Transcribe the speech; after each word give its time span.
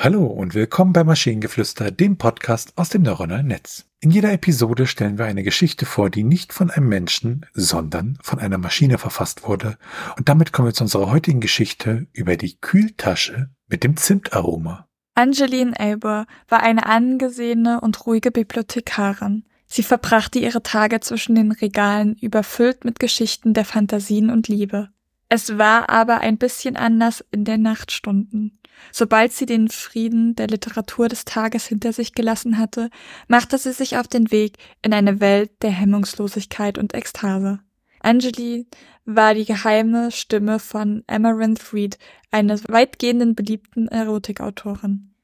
Hallo 0.00 0.26
und 0.26 0.54
willkommen 0.54 0.92
bei 0.92 1.02
Maschinengeflüster, 1.02 1.90
dem 1.90 2.18
Podcast 2.18 2.72
aus 2.76 2.88
dem 2.88 3.02
neuronalen 3.02 3.48
Netz. 3.48 3.84
In 3.98 4.12
jeder 4.12 4.32
Episode 4.32 4.86
stellen 4.86 5.18
wir 5.18 5.24
eine 5.24 5.42
Geschichte 5.42 5.86
vor, 5.86 6.08
die 6.08 6.22
nicht 6.22 6.52
von 6.52 6.70
einem 6.70 6.88
Menschen, 6.88 7.46
sondern 7.52 8.16
von 8.22 8.38
einer 8.38 8.58
Maschine 8.58 8.98
verfasst 8.98 9.48
wurde. 9.48 9.76
Und 10.16 10.28
damit 10.28 10.52
kommen 10.52 10.68
wir 10.68 10.72
zu 10.72 10.84
unserer 10.84 11.10
heutigen 11.10 11.40
Geschichte 11.40 12.06
über 12.12 12.36
die 12.36 12.60
Kühltasche 12.60 13.50
mit 13.66 13.82
dem 13.82 13.96
Zimtaroma. 13.96 14.86
Angeline 15.16 15.72
Aber 15.80 16.26
war 16.48 16.62
eine 16.62 16.86
angesehene 16.86 17.80
und 17.80 18.06
ruhige 18.06 18.30
Bibliothekarin. 18.30 19.46
Sie 19.66 19.82
verbrachte 19.82 20.38
ihre 20.38 20.62
Tage 20.62 21.00
zwischen 21.00 21.34
den 21.34 21.50
Regalen 21.50 22.14
überfüllt 22.14 22.84
mit 22.84 23.00
Geschichten 23.00 23.52
der 23.52 23.64
Fantasien 23.64 24.30
und 24.30 24.46
Liebe. 24.46 24.90
Es 25.28 25.58
war 25.58 25.90
aber 25.90 26.20
ein 26.20 26.38
bisschen 26.38 26.76
anders 26.76 27.24
in 27.30 27.44
den 27.44 27.62
Nachtstunden. 27.62 28.58
Sobald 28.92 29.32
sie 29.32 29.46
den 29.46 29.68
Frieden 29.68 30.36
der 30.36 30.46
Literatur 30.46 31.08
des 31.08 31.24
Tages 31.24 31.66
hinter 31.66 31.92
sich 31.92 32.14
gelassen 32.14 32.58
hatte, 32.58 32.90
machte 33.26 33.58
sie 33.58 33.72
sich 33.72 33.98
auf 33.98 34.08
den 34.08 34.30
Weg 34.30 34.56
in 34.82 34.94
eine 34.94 35.20
Welt 35.20 35.50
der 35.62 35.70
Hemmungslosigkeit 35.70 36.78
und 36.78 36.94
Ekstase. 36.94 37.60
Angeli 38.00 38.66
war 39.04 39.34
die 39.34 39.44
geheime 39.44 40.12
Stimme 40.12 40.58
von 40.58 41.02
Amaranth 41.06 41.72
Reed, 41.72 41.98
einer 42.30 42.58
weitgehenden 42.68 43.34
beliebten 43.34 43.88
Erotikautorin. 43.88 45.14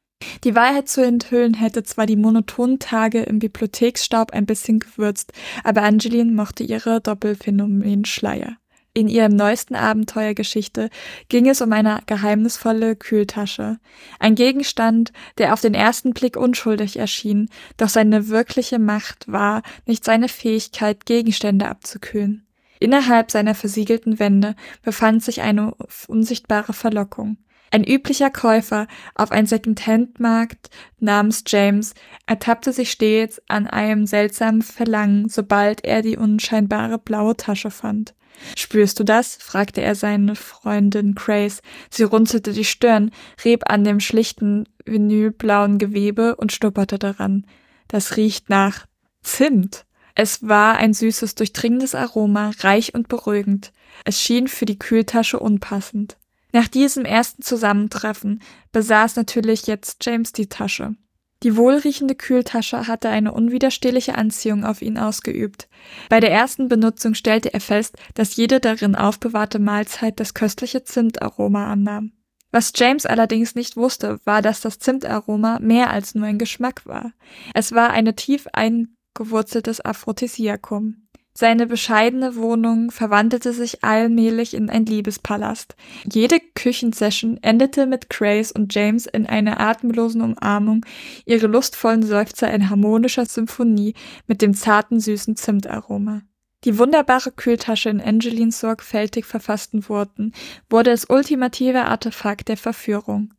Die 0.43 0.55
Wahrheit 0.55 0.89
zu 0.89 1.05
enthüllen 1.05 1.55
hätte 1.55 1.83
zwar 1.83 2.07
die 2.07 2.17
monotonen 2.17 2.79
Tage 2.79 3.23
im 3.23 3.39
Bibliotheksstaub 3.39 4.33
ein 4.33 4.47
bisschen 4.47 4.81
gewürzt, 4.81 5.33
aber 5.63 5.83
Angeline 5.83 6.33
mochte 6.33 6.65
ihre 6.65 7.01
Doppelphänomen-Schleier. 7.01 8.57
In 8.97 9.09
ihrem 9.09 9.35
neuesten 9.35 9.75
Abenteuergeschichte 9.75 10.89
ging 11.29 11.49
es 11.49 11.61
um 11.61 11.73
eine 11.73 11.99
geheimnisvolle 12.07 12.95
Kühltasche. 12.95 13.81
Ein 14.21 14.37
Gegenstand, 14.37 15.13
der 15.37 15.53
auf 15.53 15.61
den 15.61 15.75
ersten 15.75 16.15
Blick 16.15 16.37
unschuldig 16.37 16.97
erschien, 16.97 17.51
doch 17.77 17.89
seine 17.89 18.29
wirkliche 18.29 18.79
Macht 18.79 19.25
war 19.27 19.63
nicht 19.85 20.05
seine 20.05 20.29
Fähigkeit, 20.29 21.07
Gegenstände 21.07 21.67
abzukühlen. 21.67 22.47
Innerhalb 22.79 23.33
seiner 23.33 23.57
versiegelten 23.57 24.21
Wände 24.21 24.55
befand 24.83 25.25
sich 25.25 25.41
eine 25.41 25.75
unsichtbare 26.07 26.73
Verlockung. 26.73 27.39
Ein 27.75 27.83
üblicher 27.83 28.31
Käufer 28.31 28.87
auf 29.17 29.33
ein 29.33 29.47
Second-Hand-Markt 29.47 30.71
namens 31.01 31.43
James 31.45 31.95
ertappte 32.25 32.73
sich 32.73 32.93
stets 32.93 33.43
an 33.49 33.67
einem 33.67 34.07
seltsamen 34.07 34.63
Verlangen, 34.63 35.29
sobald 35.29 35.85
er 35.85 36.01
die 36.01 36.17
unscheinbare 36.17 37.01
blaue 37.01 37.37
Tasche 37.37 37.73
fand. 37.73 38.15
Spürst 38.57 39.01
du 39.01 39.03
das? 39.03 39.35
fragte 39.41 39.81
er 39.81 39.97
seine 39.97 40.37
Freundin 40.37 41.17
Grace. 41.17 41.63
Sie 41.91 42.05
runzelte 42.05 42.53
die 42.53 42.65
Stirn, 42.65 43.11
rieb 43.45 43.69
an 43.69 43.83
dem 43.83 43.99
schlichten 43.99 44.69
vinylblauen 44.85 45.79
Gewebe 45.79 46.37
und 46.37 46.53
schnupperte 46.53 47.01
daran. 47.01 47.45
Das 47.89 48.17
riecht 48.17 48.51
nach 48.51 48.87
Zimt. 49.21 49.85
Es 50.15 50.47
war 50.47 50.77
ein 50.77 50.95
süßes, 50.95 51.35
durchdringendes 51.35 51.97
Aroma, 51.97 52.53
reich 52.61 52.95
und 52.95 53.09
beruhigend. 53.09 53.73
Es 54.05 54.21
schien 54.21 54.47
für 54.47 54.65
die 54.65 54.79
Kühltasche 54.79 55.41
unpassend. 55.41 56.17
Nach 56.55 56.69
diesem 56.69 57.05
ersten 57.05 57.43
Zusammentreffen 57.43 58.41
besaß 58.71 59.17
natürlich 59.17 59.67
jetzt 59.67 60.07
James 60.07 60.31
die 60.31 60.49
Tasche. 60.49 60.95
Die 61.43 61.57
wohlriechende 61.57 62.15
Kühltasche 62.15 62.87
hatte 62.87 63.09
eine 63.09 63.33
unwiderstehliche 63.33 64.15
Anziehung 64.15 64.65
auf 64.65 64.81
ihn 64.81 64.97
ausgeübt. 64.97 65.69
Bei 66.09 66.21
der 66.21 66.31
ersten 66.31 66.69
Benutzung 66.69 67.15
stellte 67.15 67.53
er 67.53 67.61
fest, 67.61 67.97
dass 68.15 68.37
jede 68.37 68.61
darin 68.61 68.95
aufbewahrte 68.95 69.59
Mahlzeit 69.59 70.21
das 70.21 70.33
köstliche 70.33 70.85
Zimtaroma 70.85 71.73
annahm. 71.73 72.13
Was 72.53 72.73
James 72.77 73.05
allerdings 73.05 73.57
nicht 73.57 73.77
wusste, 73.77 74.21
war, 74.25 74.41
dass 74.41 74.61
das 74.61 74.79
Zimtaroma 74.79 75.59
mehr 75.59 75.91
als 75.91 76.15
nur 76.15 76.27
ein 76.27 76.39
Geschmack 76.39 76.87
war. 76.87 77.11
Es 77.53 77.73
war 77.73 77.91
ein 77.91 78.15
tief 78.15 78.47
eingewurzeltes 78.53 79.85
Aphrodisiakum. 79.85 81.04
Seine 81.37 81.67
bescheidene 81.67 82.37
Wohnung 82.37 82.93
verwandelte 82.93 83.53
sich 83.53 83.83
allmählich 83.83 84.55
in 84.55 84.71
ein 84.71 84.87
Liebespalast. 84.87 85.75
Jede 86.11 86.39
Küchensession 86.55 87.39
endete 87.43 87.87
mit 87.87 88.09
Grace 88.09 88.53
und 88.53 88.73
James 88.73 89.07
in 89.07 89.27
einer 89.27 89.59
atemlosen 89.59 90.21
Umarmung, 90.21 90.87
ihre 91.27 91.49
lustvollen 91.49 92.05
Seufzer 92.05 92.53
in 92.53 92.71
harmonischer 92.71 93.27
Symphonie 93.27 93.95
mit 94.29 94.43
dem 94.43 94.55
zarten, 94.55 95.01
süßen 95.01 95.35
Zimtaroma. 95.35 96.23
Die 96.63 96.79
wunderbare 96.79 97.33
Kühltasche 97.33 97.91
in 97.91 98.01
Angelines 98.01 98.61
sorgfältig 98.61 99.27
verfassten 99.27 99.89
Worten 99.89 100.33
wurde 100.71 100.91
das 100.91 101.11
ultimative 101.11 101.85
Artefakt 101.87 102.49
der 102.49 102.57
Verführung. 102.57 103.35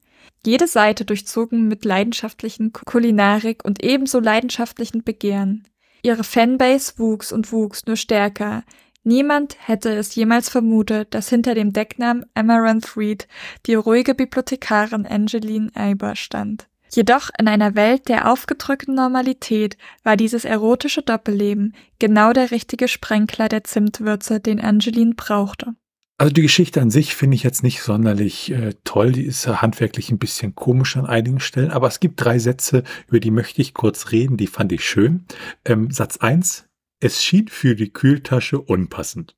Jede 0.45 0.67
Seite 0.67 1.05
durchzogen 1.05 1.69
mit 1.69 1.85
leidenschaftlichen 1.85 2.73
Kulinarik 2.73 3.63
und 3.63 3.83
ebenso 3.83 4.19
leidenschaftlichen 4.19 5.03
Begehren. 5.03 5.63
Ihre 6.05 6.23
Fanbase 6.23 6.93
wuchs 6.97 7.31
und 7.31 7.51
wuchs 7.51 7.87
nur 7.87 7.95
stärker. 7.95 8.63
Niemand 9.03 9.57
hätte 9.67 9.91
es 9.91 10.13
jemals 10.13 10.49
vermutet, 10.49 11.15
dass 11.15 11.29
hinter 11.29 11.55
dem 11.55 11.73
Decknamen 11.73 12.27
Amaranth 12.35 12.95
Reed 12.95 13.27
die 13.65 13.73
ruhige 13.73 14.13
Bibliothekarin 14.13 15.07
Angeline 15.07 15.71
Aber 15.73 16.15
stand. 16.15 16.67
Jedoch 16.91 17.31
in 17.39 17.47
einer 17.47 17.73
Welt 17.73 18.07
der 18.07 18.31
aufgedrückten 18.31 18.93
Normalität 18.93 19.77
war 20.03 20.15
dieses 20.15 20.45
erotische 20.45 21.01
Doppelleben 21.01 21.73
genau 21.97 22.33
der 22.33 22.51
richtige 22.51 22.87
Sprenkler 22.87 23.49
der 23.49 23.63
Zimtwürze, 23.63 24.39
den 24.39 24.61
Angeline 24.61 25.15
brauchte. 25.15 25.73
Also 26.17 26.31
die 26.31 26.43
Geschichte 26.43 26.81
an 26.81 26.89
sich 26.89 27.13
finde 27.13 27.35
ich 27.35 27.43
jetzt 27.43 27.61
nicht 27.61 27.81
sonderlich 27.81 28.49
äh, 28.51 28.73
toll. 28.85 29.11
Die 29.11 29.25
ist 29.25 29.45
ja 29.45 29.61
handwerklich 29.61 30.11
ein 30.11 30.17
bisschen 30.17 30.55
komisch 30.55 30.95
an 30.95 31.05
einigen 31.05 31.41
Stellen. 31.41 31.71
Aber 31.71 31.87
es 31.87 31.99
gibt 31.99 32.23
drei 32.23 32.39
Sätze, 32.39 32.83
über 33.07 33.19
die 33.19 33.31
möchte 33.31 33.61
ich 33.61 33.73
kurz 33.73 34.11
reden. 34.11 34.37
Die 34.37 34.47
fand 34.47 34.71
ich 34.71 34.87
schön. 34.87 35.25
Ähm, 35.65 35.91
Satz 35.91 36.17
eins: 36.17 36.69
Es 37.01 37.21
schien 37.21 37.49
für 37.49 37.75
die 37.75 37.91
Kühltasche 37.91 38.61
unpassend. 38.61 39.35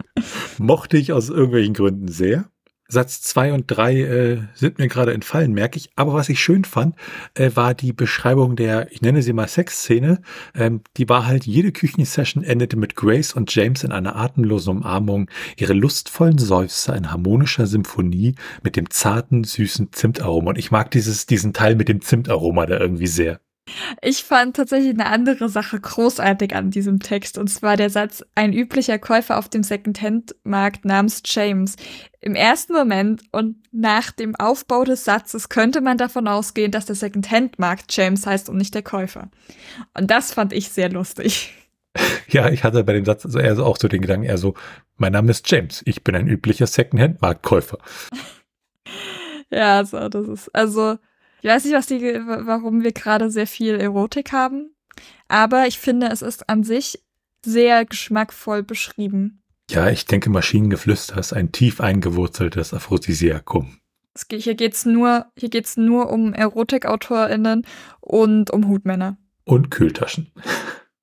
Mochte 0.58 0.98
ich 0.98 1.12
aus 1.12 1.30
irgendwelchen 1.30 1.72
Gründen 1.72 2.08
sehr. 2.08 2.51
Satz 2.92 3.22
zwei 3.22 3.52
und 3.52 3.64
drei 3.66 4.00
äh, 4.02 4.38
sind 4.54 4.78
mir 4.78 4.88
gerade 4.88 5.14
entfallen, 5.14 5.52
merke 5.52 5.78
ich. 5.78 5.90
Aber 5.96 6.12
was 6.12 6.28
ich 6.28 6.40
schön 6.40 6.64
fand, 6.64 6.94
äh, 7.34 7.50
war 7.54 7.74
die 7.74 7.92
Beschreibung 7.92 8.54
der, 8.54 8.92
ich 8.92 9.00
nenne 9.00 9.22
sie 9.22 9.32
mal 9.32 9.48
Sexszene. 9.48 10.20
Ähm, 10.54 10.82
die 10.98 11.08
war 11.08 11.26
halt, 11.26 11.46
jede 11.46 11.72
Küchensession 11.72 12.44
endete 12.44 12.76
mit 12.76 12.94
Grace 12.94 13.32
und 13.32 13.52
James 13.54 13.82
in 13.82 13.92
einer 13.92 14.16
atemlosen 14.16 14.76
Umarmung, 14.76 15.30
ihre 15.56 15.72
lustvollen 15.72 16.38
Seufzer 16.38 16.94
in 16.94 17.10
harmonischer 17.10 17.66
Symphonie 17.66 18.34
mit 18.62 18.76
dem 18.76 18.90
zarten, 18.90 19.44
süßen 19.44 19.92
Zimtaroma. 19.92 20.50
Und 20.50 20.58
ich 20.58 20.70
mag 20.70 20.90
dieses, 20.90 21.26
diesen 21.26 21.54
Teil 21.54 21.76
mit 21.76 21.88
dem 21.88 22.02
Zimtaroma 22.02 22.66
da 22.66 22.78
irgendwie 22.78 23.06
sehr. 23.06 23.40
Ich 24.02 24.24
fand 24.24 24.56
tatsächlich 24.56 24.90
eine 24.90 25.06
andere 25.06 25.48
Sache 25.48 25.80
großartig 25.80 26.54
an 26.54 26.70
diesem 26.70 26.98
Text, 26.98 27.38
und 27.38 27.48
zwar 27.48 27.76
der 27.76 27.90
Satz, 27.90 28.24
ein 28.34 28.52
üblicher 28.52 28.98
Käufer 28.98 29.38
auf 29.38 29.48
dem 29.48 29.62
Secondhand-Markt 29.62 30.84
namens 30.84 31.22
James. 31.24 31.76
Im 32.24 32.36
ersten 32.36 32.72
Moment 32.72 33.24
und 33.32 33.56
nach 33.72 34.12
dem 34.12 34.36
Aufbau 34.36 34.84
des 34.84 35.04
Satzes 35.04 35.48
könnte 35.48 35.80
man 35.80 35.98
davon 35.98 36.28
ausgehen, 36.28 36.70
dass 36.70 36.86
der 36.86 36.94
Secondhand-Markt 36.94 37.94
James 37.96 38.24
heißt 38.24 38.48
und 38.48 38.58
nicht 38.58 38.76
der 38.76 38.82
Käufer. 38.82 39.28
Und 39.98 40.08
das 40.08 40.32
fand 40.32 40.52
ich 40.52 40.68
sehr 40.68 40.88
lustig. 40.88 41.52
Ja, 42.28 42.48
ich 42.48 42.62
hatte 42.62 42.84
bei 42.84 42.92
dem 42.92 43.04
Satz 43.04 43.26
also 43.26 43.40
eher 43.40 43.56
so 43.56 43.64
auch 43.64 43.76
so 43.76 43.88
den 43.88 44.00
Gedanken, 44.00 44.24
eher 44.24 44.38
so, 44.38 44.54
mein 44.96 45.12
Name 45.12 45.32
ist 45.32 45.50
James, 45.50 45.82
ich 45.84 46.04
bin 46.04 46.14
ein 46.14 46.28
üblicher 46.28 46.66
Secondhand-Marktkäufer. 46.66 47.78
ja, 49.50 49.84
so, 49.84 50.08
das 50.08 50.28
ist, 50.28 50.54
also, 50.54 50.98
ich 51.42 51.50
weiß 51.50 51.64
nicht, 51.64 51.74
was 51.74 51.86
die, 51.86 52.00
warum 52.00 52.84
wir 52.84 52.92
gerade 52.92 53.30
sehr 53.30 53.48
viel 53.48 53.74
Erotik 53.74 54.32
haben, 54.32 54.74
aber 55.28 55.66
ich 55.66 55.78
finde, 55.78 56.06
es 56.06 56.22
ist 56.22 56.48
an 56.48 56.62
sich 56.62 57.02
sehr 57.44 57.84
geschmackvoll 57.84 58.62
beschrieben. 58.62 59.41
Ja, 59.72 59.88
ich 59.88 60.04
denke, 60.04 60.28
Maschinengeflüster 60.28 61.16
ist 61.16 61.32
ein 61.32 61.50
tief 61.50 61.80
eingewurzeltes 61.80 62.74
Aphrodisiakum. 62.74 63.78
Hier 64.30 64.54
geht's 64.54 64.84
nur, 64.84 65.24
hier 65.34 65.48
geht's 65.48 65.78
nur 65.78 66.10
um 66.10 66.34
ErotikautorInnen 66.34 67.64
und 68.00 68.50
um 68.50 68.68
Hutmänner. 68.68 69.16
Und 69.44 69.70
Kühltaschen. 69.70 70.30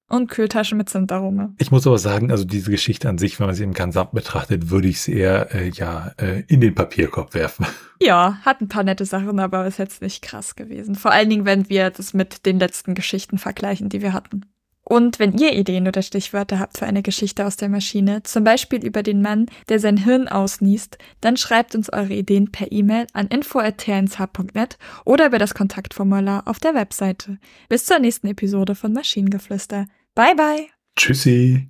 Und 0.07 0.30
Kühltaschen 0.30 0.77
mit 0.77 0.88
Zimtaroma. 0.88 1.51
Ich 1.57 1.71
muss 1.71 1.88
aber 1.88 1.98
sagen, 1.98 2.30
also 2.30 2.45
diese 2.45 2.69
Geschichte 2.69 3.10
an 3.10 3.18
sich, 3.18 3.39
wenn 3.39 3.48
man 3.48 3.56
sie 3.56 3.63
im 3.63 3.74
Gesamt 3.74 4.12
betrachtet, 4.12 4.69
würde 4.69 4.88
ich 4.88 5.01
sie 5.01 5.16
eher 5.16 5.54
äh, 5.56 5.69
ja 5.69 6.13
äh, 6.21 6.44
in 6.48 6.62
den 6.62 6.75
Papierkorb 6.75 7.33
werfen. 7.33 7.66
Ja, 8.01 8.38
hat 8.45 8.62
ein 8.62 8.69
paar 8.69 8.83
nette 8.83 9.04
Sachen, 9.04 9.42
aber 9.42 9.68
ist 9.68 9.77
jetzt 9.77 10.01
nicht 10.01 10.21
krass 10.21 10.56
gewesen. 10.56 10.95
Vor 10.95 11.12
allen 11.12 11.30
Dingen, 11.30 11.44
wenn 11.44 11.68
wir 11.68 11.89
das 11.89 12.13
mit 12.13 12.45
den 12.45 12.57
letzten 12.57 12.95
Geschichten 12.95 13.38
vergleichen, 13.38 13.89
die 13.89 14.01
wir 14.01 14.13
hatten. 14.13 14.45
Und 14.89 15.19
wenn 15.19 15.38
ihr 15.38 15.53
Ideen 15.53 15.88
oder 15.88 16.01
Stichwörter 16.01 16.57
habt 16.57 16.80
für 16.80 16.88
eine 16.88 17.03
Geschichte 17.03 17.45
aus 17.45 17.57
der 17.57 17.69
Maschine, 17.69 18.24
zum 18.24 18.44
Beispiel 18.44 18.83
über 18.83 19.03
den 19.03 19.21
Mann, 19.21 19.45
der 19.69 19.80
sein 19.80 19.97
Hirn 19.97 20.27
ausniest, 20.27 20.97
dann 21.21 21.38
schreibt 21.38 21.75
uns 21.75 21.94
eure 21.94 22.15
Ideen 22.15 22.51
per 22.51 22.71
E-Mail 22.71 23.06
an 23.13 23.27
info.tnsh.net 23.27 24.80
oder 25.06 25.27
über 25.27 25.38
das 25.38 25.53
Kontaktformular 25.53 26.47
auf 26.47 26.57
der 26.57 26.74
Webseite. 26.74 27.38
Bis 27.69 27.86
zur 27.86 28.00
nächsten 28.00 28.25
Episode 28.27 28.74
von 28.74 28.91
Maschinengeflüster. 28.91 29.86
Bye 30.15 30.36
bye. 30.36 30.68
Tschüssi. 30.95 31.69